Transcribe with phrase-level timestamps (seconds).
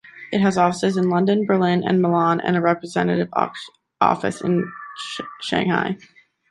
[0.31, 3.29] It has offices in London, Berlin and Milan and a representative
[4.01, 4.67] office in
[5.47, 5.99] Xangai.